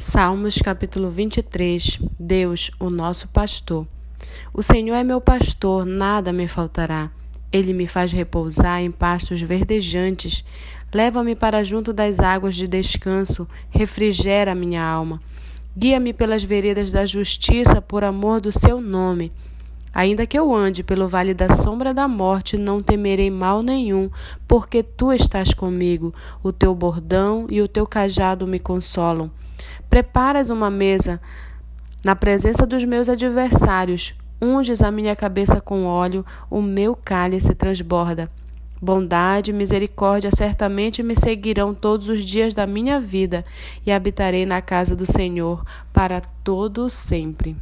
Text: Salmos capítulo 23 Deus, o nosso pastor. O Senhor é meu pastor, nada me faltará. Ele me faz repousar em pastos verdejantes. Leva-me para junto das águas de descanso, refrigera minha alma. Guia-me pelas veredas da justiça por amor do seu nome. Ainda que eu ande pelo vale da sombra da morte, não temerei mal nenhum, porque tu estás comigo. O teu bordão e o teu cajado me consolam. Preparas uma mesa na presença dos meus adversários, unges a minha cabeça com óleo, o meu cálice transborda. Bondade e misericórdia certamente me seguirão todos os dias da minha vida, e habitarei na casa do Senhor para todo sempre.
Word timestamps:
Salmos 0.00 0.58
capítulo 0.58 1.10
23 1.10 1.98
Deus, 2.20 2.70
o 2.78 2.88
nosso 2.88 3.26
pastor. 3.26 3.84
O 4.54 4.62
Senhor 4.62 4.94
é 4.94 5.02
meu 5.02 5.20
pastor, 5.20 5.84
nada 5.84 6.32
me 6.32 6.46
faltará. 6.46 7.10
Ele 7.52 7.72
me 7.72 7.84
faz 7.84 8.12
repousar 8.12 8.80
em 8.80 8.92
pastos 8.92 9.42
verdejantes. 9.42 10.44
Leva-me 10.94 11.34
para 11.34 11.64
junto 11.64 11.92
das 11.92 12.20
águas 12.20 12.54
de 12.54 12.68
descanso, 12.68 13.44
refrigera 13.70 14.54
minha 14.54 14.84
alma. 14.84 15.20
Guia-me 15.76 16.12
pelas 16.12 16.44
veredas 16.44 16.92
da 16.92 17.04
justiça 17.04 17.82
por 17.82 18.04
amor 18.04 18.40
do 18.40 18.52
seu 18.52 18.80
nome. 18.80 19.32
Ainda 19.92 20.26
que 20.26 20.38
eu 20.38 20.54
ande 20.54 20.84
pelo 20.84 21.08
vale 21.08 21.34
da 21.34 21.48
sombra 21.48 21.92
da 21.92 22.06
morte, 22.06 22.56
não 22.56 22.80
temerei 22.80 23.32
mal 23.32 23.64
nenhum, 23.64 24.08
porque 24.46 24.80
tu 24.80 25.12
estás 25.12 25.52
comigo. 25.52 26.14
O 26.40 26.52
teu 26.52 26.72
bordão 26.72 27.48
e 27.50 27.60
o 27.60 27.66
teu 27.66 27.84
cajado 27.84 28.46
me 28.46 28.60
consolam. 28.60 29.28
Preparas 29.88 30.50
uma 30.50 30.70
mesa 30.70 31.20
na 32.04 32.14
presença 32.14 32.66
dos 32.66 32.84
meus 32.84 33.08
adversários, 33.08 34.14
unges 34.40 34.82
a 34.82 34.90
minha 34.90 35.16
cabeça 35.16 35.60
com 35.60 35.84
óleo, 35.84 36.24
o 36.50 36.62
meu 36.62 36.94
cálice 36.94 37.54
transborda. 37.54 38.30
Bondade 38.80 39.50
e 39.50 39.54
misericórdia 39.54 40.30
certamente 40.30 41.02
me 41.02 41.16
seguirão 41.16 41.74
todos 41.74 42.08
os 42.08 42.24
dias 42.24 42.54
da 42.54 42.66
minha 42.66 43.00
vida, 43.00 43.44
e 43.84 43.90
habitarei 43.90 44.46
na 44.46 44.62
casa 44.62 44.94
do 44.94 45.04
Senhor 45.04 45.64
para 45.92 46.20
todo 46.44 46.88
sempre. 46.88 47.56